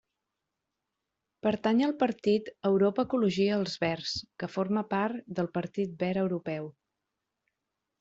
[1.47, 6.77] Pertany al partit Europa Ecologia-Els Verds, que forma part del Partit Verd Europeu.